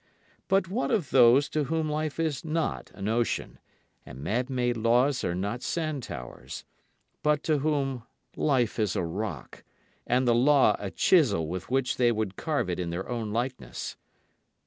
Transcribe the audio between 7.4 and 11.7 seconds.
to whom life is a rock, and the law a chisel with